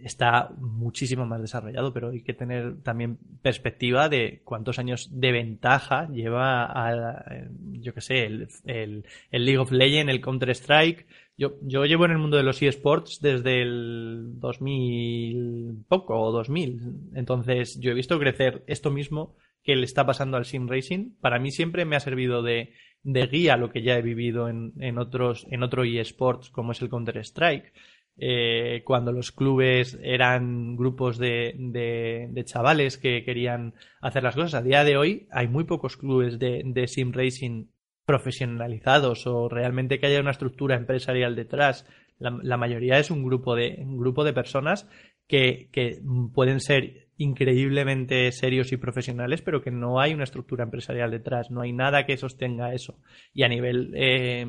[0.00, 6.08] está muchísimo más desarrollado, pero hay que tener también perspectiva de cuántos años de ventaja
[6.08, 11.04] lleva a, yo que sé, el League of Legends, el Counter-Strike.
[11.38, 17.10] Yo, yo llevo en el mundo de los eSports desde el 2000 poco o 2000.
[17.14, 21.10] Entonces, yo he visto crecer esto mismo que le está pasando al sim racing.
[21.20, 22.72] Para mí siempre me ha servido de,
[23.02, 26.80] de guía lo que ya he vivido en, en otros en otro eSports como es
[26.80, 27.72] el Counter Strike.
[28.18, 34.54] Eh, cuando los clubes eran grupos de, de, de chavales que querían hacer las cosas.
[34.54, 37.66] A día de hoy hay muy pocos clubes de, de sim racing
[38.06, 41.86] profesionalizados o realmente que haya una estructura empresarial detrás.
[42.18, 44.88] La, la mayoría es un grupo de, un grupo de personas
[45.26, 46.00] que, que
[46.32, 51.62] pueden ser increíblemente serios y profesionales, pero que no hay una estructura empresarial detrás, no
[51.62, 52.98] hay nada que sostenga eso.
[53.34, 54.46] Y a nivel eh,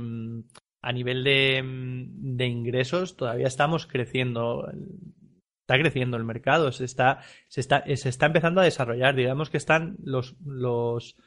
[0.81, 4.69] a nivel de, de ingresos todavía estamos creciendo
[5.67, 9.15] está creciendo el mercado, se está, se está, se está empezando a desarrollar.
[9.15, 11.17] Digamos que están los, los,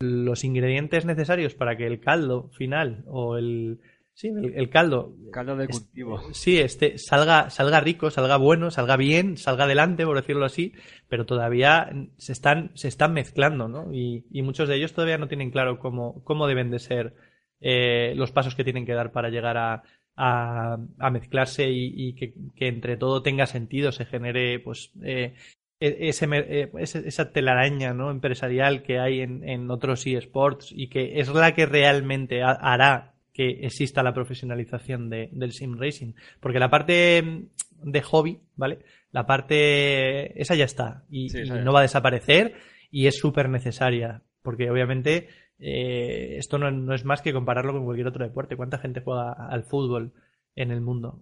[0.00, 3.80] los ingredientes necesarios para que el caldo final o el,
[4.14, 6.22] sí, el, el caldo, Caldo de cultivo.
[6.32, 10.72] sí, este, salga, salga rico, salga bueno, salga bien, salga adelante, por decirlo así,
[11.08, 13.92] pero todavía se están, se están mezclando, ¿no?
[13.92, 17.14] Y, y muchos de ellos todavía no tienen claro cómo, cómo deben de ser
[17.60, 19.82] eh, los pasos que tienen que dar para llegar a,
[20.14, 25.34] a, a mezclarse y, y que, que, entre todo tenga sentido, se genere pues eh,
[25.80, 28.10] ese, mer- eh, ese- esa telaraña ¿no?
[28.10, 33.14] empresarial que hay en, en otros eSports y que es la que realmente ha- hará
[33.32, 36.14] que exista la profesionalización de- del sim racing.
[36.40, 38.80] Porque la parte mm, de hobby, ¿vale?
[39.12, 42.54] La parte, esa ya está y, Sí, no va a desaparecer
[42.90, 44.22] y es súper necesaria.
[44.42, 45.28] Porque obviamente
[45.60, 48.56] eh, esto no, no es más que compararlo con cualquier otro deporte.
[48.56, 50.12] ¿Cuánta gente juega al fútbol
[50.56, 51.20] en el mundo?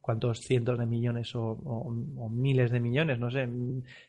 [0.00, 3.18] ¿Cuántos cientos de millones o, o- o miles de millones?
[3.18, 3.48] No sé.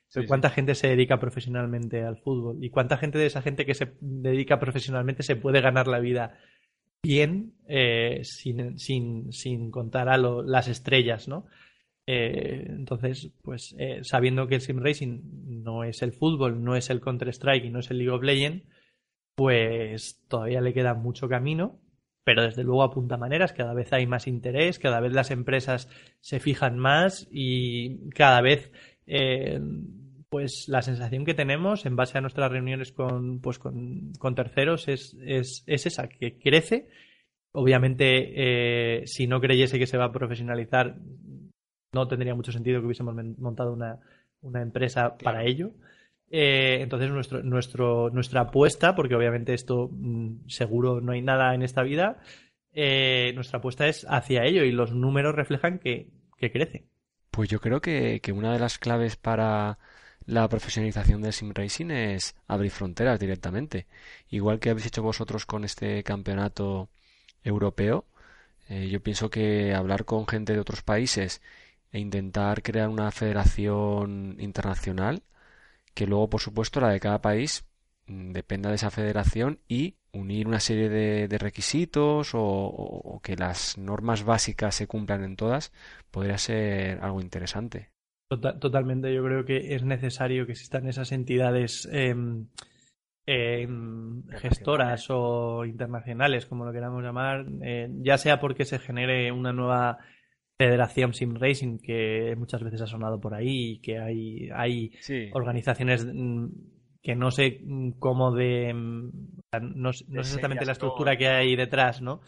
[0.08, 2.63] Sí, ¿Cuánta gente se dedica profesionalmente al fútbol?
[2.63, 6.38] ¿Y cuánta gente de esa gente que se dedica profesionalmente se puede ganar la vida
[7.04, 11.45] bien eh, sin, sin, sin contar a lo- las estrellas, ¿no?
[12.08, 15.21] Eh, entonces, pues eh, sabiendo que el sim racing
[15.63, 18.24] no es el fútbol, no es el Counter Strike y no es el League of
[18.24, 18.63] Legends,
[19.36, 21.80] pues todavía le queda mucho camino,
[22.26, 25.88] pero desde luego apunta maneras, cada vez hay más interés, cada vez las empresas
[26.20, 28.72] se fijan más y cada vez
[29.06, 29.62] eh,
[30.28, 34.88] pues la sensación que tenemos en base a nuestras reuniones con, pues con, con terceros
[34.88, 36.90] es, es, es esa, que crece.
[37.52, 38.34] Obviamente,
[39.00, 40.98] eh, si no creyese que se va a profesionalizar,
[41.94, 44.00] no tendría mucho sentido que hubiésemos montado una,
[44.42, 45.72] una empresa para ello.
[46.32, 51.62] Eh, entonces, nuestro, nuestro, nuestra apuesta, porque obviamente esto mm, seguro no hay nada en
[51.62, 52.20] esta vida,
[52.74, 56.86] eh, nuestra apuesta es hacia ello y los números reflejan que, que crece.
[57.32, 59.78] Pues yo creo que, que una de las claves para
[60.26, 63.88] la profesionalización del sim racing es abrir fronteras directamente.
[64.30, 66.90] Igual que habéis hecho vosotros con este campeonato
[67.44, 68.06] europeo,
[68.68, 71.42] eh, yo pienso que hablar con gente de otros países
[71.92, 75.24] e intentar crear una federación internacional,
[75.95, 77.65] que luego, por supuesto, la de cada país
[78.08, 83.21] mm, dependa de esa federación y unir una serie de, de requisitos o, o- o
[83.21, 85.73] que las normas básicas se cumplan en todas,
[86.12, 87.89] podría ser algo interesante.
[88.29, 92.47] Tota- Totalmente, yo creo que es necesario que existan esas entidades em,
[93.27, 99.53] em, gestoras o internacionales, como lo queramos llamar, eh, ya sea porque se genere una
[99.53, 99.99] nueva
[100.58, 105.30] federación sim racing que muchas veces ha sonado por ahí y que hay, hay Sí.
[105.34, 106.46] organizaciones mm,
[107.02, 109.10] que no sé mm, cómo de mm,
[109.76, 112.22] no, sé- no sé exactamente la estructura que hay detrás, ¿no?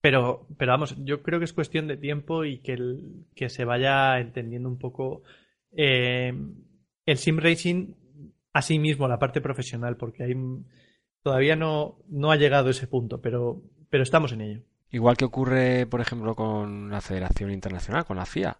[0.00, 3.64] Pero, pero vamos, yo creo que es cuestión de tiempo y que, el- que se
[3.64, 5.22] vaya entendiendo un poco
[5.72, 6.32] eh,
[7.06, 7.94] el sim racing
[8.52, 10.34] a sí mismo, la parte profesional, porque hay,
[11.22, 14.60] todavía no, no ha llegado ese punto, pero, pero estamos en ello.
[14.92, 18.58] Igual que ocurre, por ejemplo, con la Federación Internacional, con la FIA,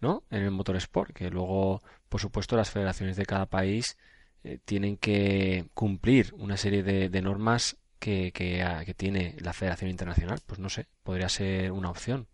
[0.00, 0.24] ¿no?
[0.30, 3.96] En el motorsport, que luego, por supuesto, las federaciones de cada país
[4.44, 9.52] eh, tienen que cumplir una serie de, de normas que, que, ah, que tiene la
[9.52, 10.40] Federación Internacional.
[10.46, 12.26] Pues no sé, podría ser una opción.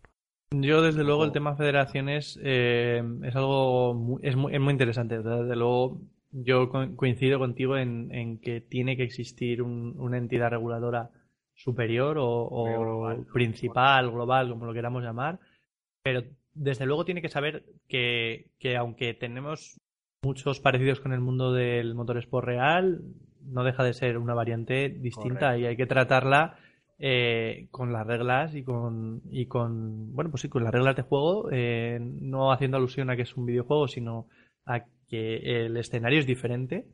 [0.53, 5.17] Yo, desde luego, el tema federaciones eh, es algo muy, es, muy, es muy interesante.
[5.21, 10.49] Desde luego, yo co- coincido contigo en, en que tiene que existir un- una entidad
[10.49, 11.09] reguladora
[11.63, 15.39] superior o, principal, global, como lo queramos llamar,
[16.03, 19.79] pero desde luego tiene que saber que, que aunque tenemos
[20.23, 23.01] muchos parecidos con el mundo del motorsport real,
[23.43, 25.61] no deja de ser una variante distinta Correcto.
[25.61, 26.57] y hay que tratarla
[26.99, 31.01] eh, con las reglas y con, y con, bueno, pues sí, con las reglas de
[31.01, 34.27] juego, eh, no haciendo alusión a que es un videojuego, sino
[34.65, 36.85] a que el escenario es diferente.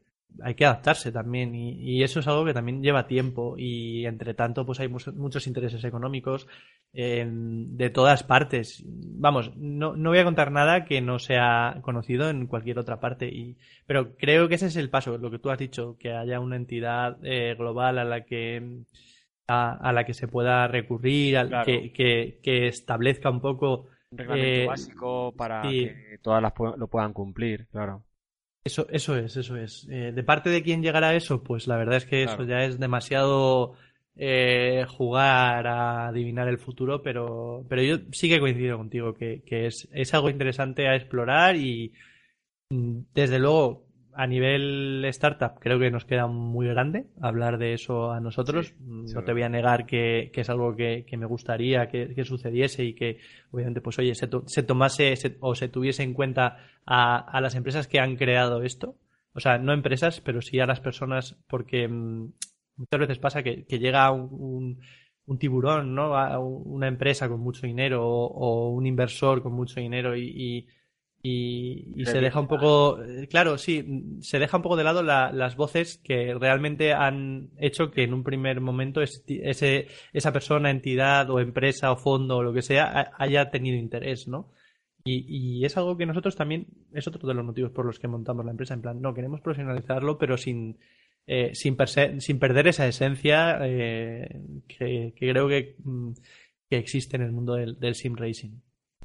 [0.43, 4.35] Hay que adaptarse también y, y eso es algo que también lleva tiempo y entre
[4.35, 6.47] tanto pues hay muchos intereses económicos
[6.93, 8.83] eh, de todas partes.
[8.85, 13.27] Vamos, no, no voy a contar nada que no sea conocido en cualquier otra parte,
[13.29, 16.39] y, pero creo que ese es el paso, lo que tú has dicho, que haya
[16.39, 18.83] una entidad eh, global a la que
[19.47, 21.65] a, a la que se pueda recurrir, al- Claro.
[21.65, 25.79] que, que, que establezca un poco Un reglamento Eh, básico para sí.
[25.79, 28.03] que todas las pu- lo puedan cumplir, claro.
[28.67, 29.88] Eso, eso es, eso es.
[29.89, 32.43] Eh, de parte de quién llegará eso, pues la verdad es que Claro.
[32.43, 33.73] eso ya es demasiado
[34.17, 39.67] eh, jugar a adivinar el futuro, pero, pero yo sí que coincido contigo que, que
[39.67, 41.93] es, es algo interesante a explorar y
[42.69, 43.87] mm, desde luego
[44.17, 48.67] a nivel startup creo que nos queda muy grande hablar de eso a nosotros.
[48.67, 51.88] Sí, Mm, no te voy a negar que, que es algo que, que me gustaría
[51.88, 53.20] que, que sucediese y que
[53.51, 57.41] obviamente pues oye se, to- se tomase se- o se tuviese en cuenta a, a
[57.41, 58.95] las empresas que han creado esto.
[59.34, 62.34] O sea, no empresas, pero sí a las personas porque mm,
[62.78, 64.80] muchas veces pasa que, que llega un, un-
[65.26, 66.15] un tiburón, ¿no?
[66.18, 70.68] A una empresa con mucho dinero o, o un inversor con mucho dinero y, y,
[71.30, 75.03] y- y se deja un poco, eh, claro, sí, se deja un poco de lado
[75.03, 80.69] la- las voces que realmente han hecho que en un primer momento ese, esa persona,
[80.71, 84.51] entidad o empresa o fondo o lo que sea ha- haya tenido interés, ¿no?
[85.03, 85.25] Y,
[85.59, 88.43] y, es algo que nosotros también, es otro de los motivos por los que montamos
[88.45, 90.78] la empresa, en plan, no, queremos profesionalizarlo, pero sin,
[91.28, 91.78] eh, sin,
[92.19, 96.11] sin, perder esa esencia eh, que, que, creo que, mm,
[96.69, 98.59] que, existe en el mundo del, del sim racing.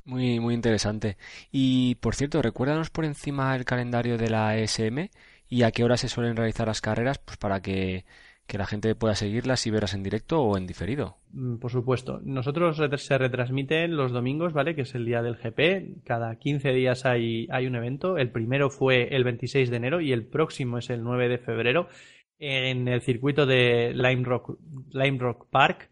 [0.04, 1.16] Muy, muy interesante.
[1.50, 5.08] Y por cierto, recuérdanos por encima el calendario de la ESM
[5.48, 8.04] y a qué hora se suelen realizar las carreras, pues para que,
[8.46, 11.18] que la gente pueda seguirlas y verlas en directo o en diferido.
[11.32, 12.20] Mm, por supuesto.
[12.24, 14.74] Nosotros se retransmiten los domingos, ¿vale?
[14.74, 16.04] Que es el día del GP.
[16.04, 18.18] Cada 15 días hay, hay un evento.
[18.18, 21.88] El primero fue el 26 de enero y el próximo es el 9 de febrero
[22.38, 24.58] en el circuito de Lime Rock,
[24.90, 25.90] Lime Rock Park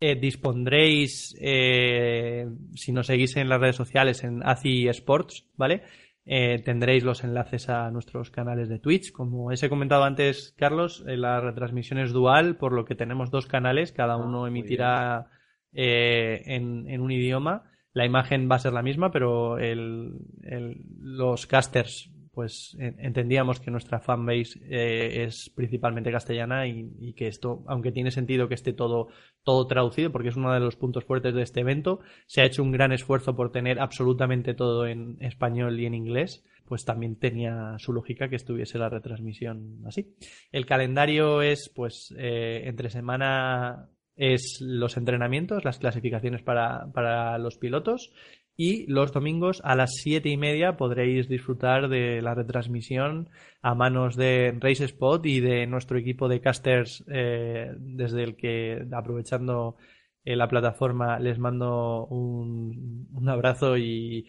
[0.00, 5.82] eh, dispondréis, eh, si nos seguís en las redes sociales, en ACI Sports, ¿vale?
[6.24, 9.12] Eh, tendréis los enlaces a nuestros canales de Twitch.
[9.12, 13.46] Como os he comentado antes, Carlos, la retransmisión es dual, por lo que tenemos dos
[13.46, 15.30] canales, cada ah, uno emitirá
[15.72, 17.70] en, en, un idioma.
[17.92, 23.72] La imagen va a ser la misma, pero el, el, los casters pues entendíamos que
[23.72, 29.08] nuestra fanbase eh, es principalmente castellana y, que esto, aunque tiene sentido que esté todo,
[29.42, 32.62] todo traducido, porque es uno de los puntos fuertes de este evento, se ha hecho
[32.62, 37.74] un gran esfuerzo por tener absolutamente todo en español y en inglés, pues también tenía
[37.80, 40.14] su lógica que estuviese la retransmisión así.
[40.52, 47.58] El calendario es, pues, eh, entre semana es los entrenamientos, las clasificaciones para, para los
[47.58, 48.12] pilotos
[48.60, 53.30] y los domingos a las siete y media podréis disfrutar de la retransmisión
[53.62, 58.84] a manos de Race Spot y de nuestro equipo de casters eh, desde el que
[58.92, 59.76] aprovechando
[60.24, 64.26] eh, la plataforma les mando un, un abrazo y,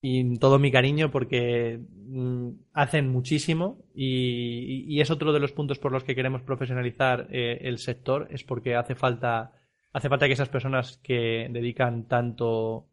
[0.00, 5.78] y, todo mi cariño porque mm, hacen muchísimo y, y, es otro de los puntos
[5.78, 9.52] por los que queremos profesionalizar eh, el sector es porque hace falta
[9.92, 12.88] hace falta que esas personas que dedican tanto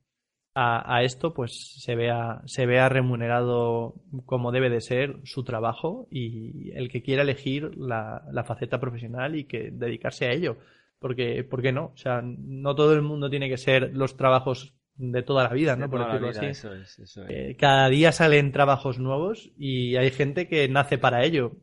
[0.54, 3.96] a, esto, pues se vea, se vea remunerado
[4.26, 9.36] como debe de ser su trabajo y el que quiera elegir la, la faceta profesional
[9.36, 10.58] y que dedicarse a ello.
[11.00, 11.86] Porque, ¿por qué no?
[11.94, 15.76] O sea, no todo el mundo tiene que ser los trabajos de toda la vida,
[15.76, 15.90] ¿no?
[15.90, 16.46] Por decirlo así.
[16.46, 17.30] Eso es, eso es.
[17.30, 21.54] Eh, cada día salen trabajos nuevos y hay gente que nace para ello.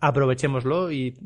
[0.00, 1.18] Aprovechémoslo y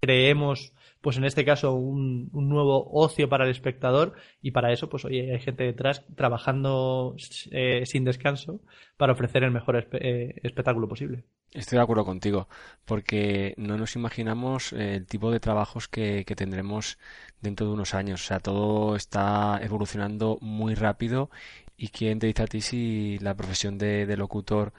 [0.00, 0.72] creemos
[1.08, 5.06] pues en este caso un, un, nuevo ocio para el espectador y para eso pues
[5.06, 7.16] oye hay gente detrás trabajando
[7.50, 8.60] eh, sin descanso
[8.98, 11.24] para ofrecer el mejor eh, espectáculo posible.
[11.50, 12.46] Estoy de acuerdo contigo
[12.84, 16.98] porque no nos imaginamos eh, el tipo de trabajos que, tendremos
[17.40, 18.22] dentro de unos años.
[18.22, 21.30] O sea, todo está evolucionando muy rápido
[21.78, 24.74] y quién te dice a ti si la profesión de, de locutor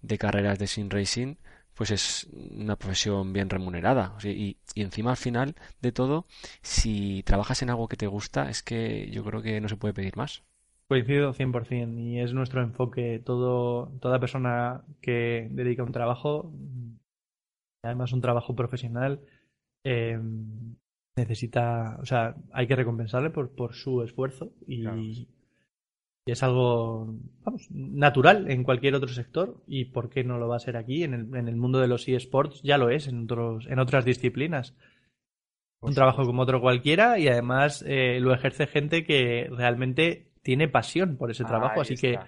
[0.00, 1.36] de carreras de sim racing
[1.74, 4.16] pues es una profesión bien remunerada.
[4.22, 6.26] y, y, encima al final de todo,
[6.62, 9.94] si trabajas en algo que te gusta, es que yo creo que no se puede
[9.94, 10.42] pedir más.
[10.88, 13.20] Coincido 100% y es nuestro enfoque.
[13.24, 16.52] Todo, toda persona que dedica un trabajo,
[17.82, 19.20] además un trabajo profesional,
[19.84, 20.18] eh,
[21.16, 25.28] necesita, o sea, hay que recompensarle por, por su esfuerzo y,
[26.26, 30.56] y es algo vamos, natural en cualquier otro sector y por qué no lo va
[30.56, 33.24] a ser aquí en el, en el mundo de los eSports ya lo es en
[33.24, 34.74] otros en otras disciplinas.
[35.80, 41.18] Un trabajo como otro cualquiera y además eh, lo ejerce gente que realmente tiene pasión
[41.18, 42.18] por ese trabajo así que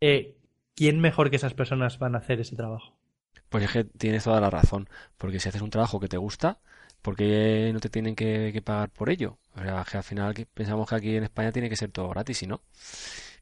[0.00, 0.36] eh,
[0.74, 2.98] quién mejor que esas personas van a hacer ese trabajo
[3.48, 6.60] pues es que tienes toda la razón porque si haces un trabajo que te gusta
[7.02, 9.38] ¿por qué no te tienen que, que pagar por ello?
[9.56, 12.42] O sea, que al final pensamos que aquí en España tiene que ser todo gratis
[12.42, 12.60] y no.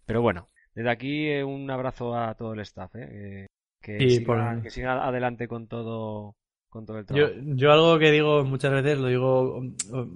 [0.07, 3.47] Pero bueno, desde aquí eh, un abrazo a todo el staff, ¿eh?
[3.81, 6.35] que, Sí, siga, por- que siga adelante con todo,
[6.69, 7.33] con todo el trabajo.
[7.35, 9.63] Yo, yo algo que digo muchas veces, lo digo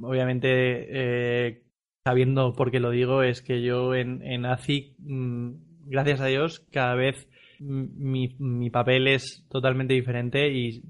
[0.02, 0.48] obviamente
[1.48, 1.62] eh,
[2.04, 5.50] sabiendo por qué lo digo, es que yo en, en ACI, mm,
[5.86, 7.28] gracias a Dios, cada vez
[7.60, 10.82] mi, mi papel es totalmente diferente y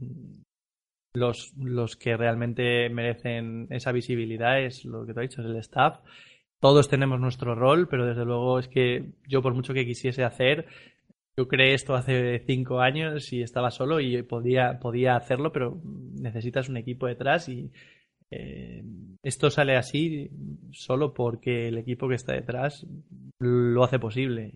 [1.15, 5.57] los, los que realmente merecen esa visibilidad es lo que te he dicho, es el
[5.57, 6.01] staff.
[6.61, 10.67] Todos tenemos nuestro rol, pero desde luego es que yo por mucho que quisiese hacer,
[11.37, 16.69] yo creé esto hace cinco años y estaba solo y podía, podía hacerlo, pero necesitas
[16.69, 17.71] un equipo detrás y
[18.31, 18.83] eh,
[19.23, 20.31] esto sale así
[20.73, 22.87] solo porque el equipo que está detrás
[23.39, 24.55] lo hace posible.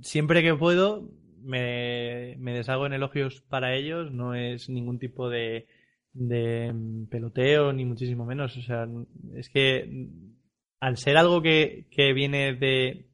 [0.00, 1.10] Siempre que puedo
[1.42, 5.66] me, deshago en elogios para ellos, no es ningún tipo de,
[6.12, 8.56] de mm, peloteo ni muchísimo menos.
[8.56, 8.88] O sea,
[9.34, 10.32] es que mm,
[10.80, 13.06] al ser algo que, que viene de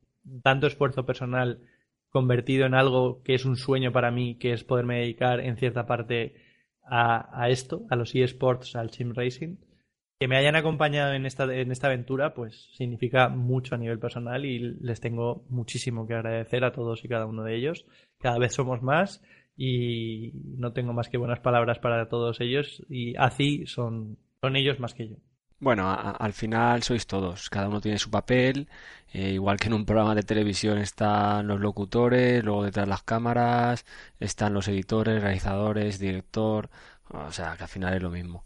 [0.42, 1.60] tanto esfuerzo personal
[2.10, 5.86] convertido en algo que es un sueño para mí, que es poderme dedicar en cierta
[5.86, 6.34] parte
[6.82, 9.56] a, a esto, a los eSports, al sim racing,
[10.18, 14.44] que me hayan acompañado en esta, en esta aventura, pues significa mucho a nivel personal
[14.46, 17.86] y les tengo muchísimo que agradecer a todos y cada uno de ellos.
[18.18, 19.22] Cada vez somos más
[19.56, 24.80] y no tengo más que buenas palabras para todos ellos y así son, son ellos
[24.80, 25.16] más que yo.
[25.58, 28.68] Bueno, al final sois todos, cada uno tiene su papel,
[29.14, 33.86] eh, igual que en un programa de televisión están los locutores, luego detrás las cámaras,
[34.20, 36.68] están los editores, realizadores, director,
[37.08, 38.44] o sea que al final es lo mismo.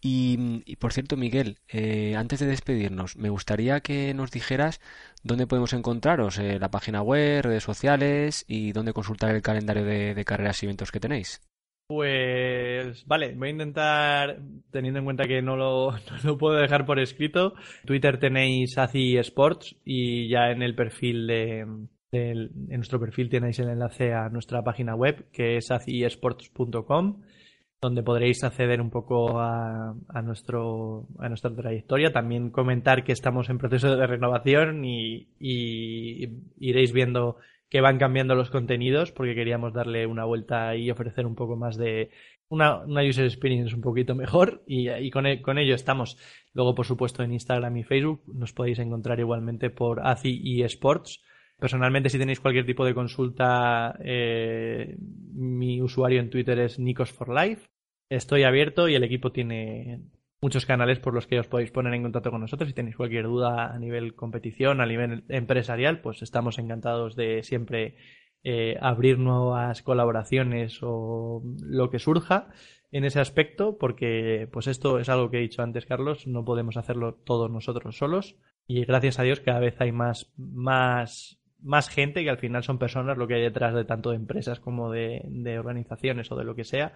[0.00, 4.80] Y, por cierto, Miguel, eh, antes de despedirnos, me gustaría que nos dijeras
[5.22, 10.24] dónde podemos encontraros, eh, la página web, redes sociales y dónde consultar el calendario de,
[10.24, 11.40] carreras y eventos que tenéis.
[11.88, 14.38] Pues vale, voy a intentar,
[14.70, 15.94] teniendo en cuenta que no lo,
[16.38, 17.54] puedo dejar por escrito.
[17.84, 21.66] Twitter tenéis ACI Sports y ya en el perfil de,
[22.12, 27.22] en nuestro perfil tenéis el enlace a nuestra página web que es aciesports.com
[27.80, 32.12] donde podréis acceder un poco a, a nuestro, a nuestra trayectoria.
[32.12, 36.28] También comentar que estamos en proceso de renovación y, y
[36.58, 37.36] iréis viendo
[37.70, 41.76] que van cambiando los contenidos porque queríamos darle una vuelta y ofrecer un poco más
[41.76, 42.10] de
[42.48, 46.18] una, una user experience un poquito mejor y, y con, e- con ello estamos.
[46.52, 51.22] Luego, por supuesto, en Instagram y Facebook nos podéis encontrar igualmente por ACI y Sports.
[51.60, 54.96] Personalmente, si tenéis cualquier tipo de consulta, eh,
[55.32, 57.68] mi usuario en Twitter es Nikos Life.
[58.08, 60.00] Estoy abierto y el equipo tiene
[60.40, 62.68] muchos canales por los que os podéis poner en contacto con nosotros.
[62.68, 67.96] Si tenéis cualquier duda a nivel competición, a nivel empresarial, pues estamos encantados de siempre
[68.42, 72.48] eh, abrir nuevas colaboraciones o lo que surja
[72.90, 76.76] en ese aspecto, porque pues esto es algo que he dicho antes, Carlos, no podemos
[76.76, 78.36] hacerlo todos nosotros solos.
[78.66, 82.78] Y gracias a Dios cada vez hay más, más, más gente que al final son
[82.78, 85.22] personas lo que hay detrás de tanto de empresas como de,
[85.58, 86.92] organizaciones o de lo que sea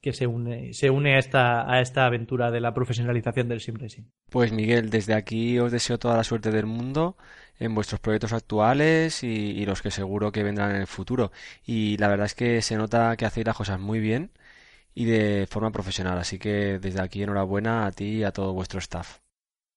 [0.00, 3.74] que se une, se une a esta, a esta aventura de la profesionalización del sim
[3.74, 4.04] racing.
[4.30, 7.16] Pues Miguel, desde aquí os deseo toda la suerte del mundo
[7.58, 11.32] en vuestros proyectos actuales y, y los que seguro que vendrán en el futuro.
[11.64, 14.30] Y la verdad es que se nota que hacéis las cosas muy bien
[14.94, 16.18] y de forma profesional.
[16.18, 19.18] Así que desde aquí enhorabuena a ti y a todo vuestro staff.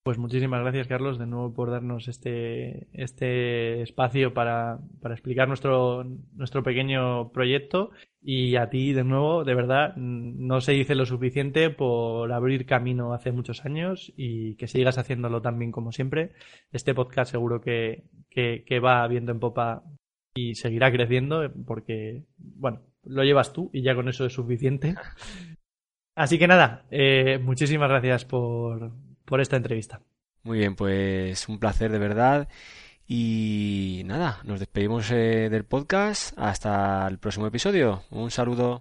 [0.04, 6.04] Pues muchísimas gracias, Carlos, de nuevo por darnos este, este espacio para, para explicar nuestro,
[6.34, 7.92] nuestro pequeño proyecto.
[8.20, 13.14] Y a ti, de nuevo, de verdad, no se dice lo suficiente por abrir camino
[13.14, 16.32] hace muchos años y que sigas haciéndolo tan bien como siempre.
[16.72, 19.84] Este podcast seguro que, que, que va viendo en popa
[20.34, 24.96] y seguirá creciendo porque, bueno, lo llevas tú y ya con eso es suficiente.
[26.16, 28.92] Así que nada, eh, muchísimas gracias por,
[29.32, 30.02] por esta entrevista.
[30.44, 32.50] Muy bien, pues un placer de verdad.
[33.08, 36.38] Y nada, nos despedimos eh, del podcast.
[36.38, 38.04] Hasta el próximo episodio.
[38.10, 38.80] Un saludo.